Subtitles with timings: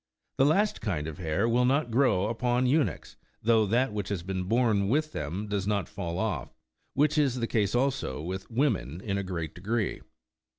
[0.39, 4.45] The last kind of hair will not grow upon eunuchs, though that which has been
[4.45, 6.57] born with them does not fall off;
[6.95, 10.01] which is the case also with women, in a great degree.